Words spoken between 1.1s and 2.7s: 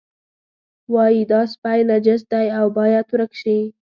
دا سپی نجس دی او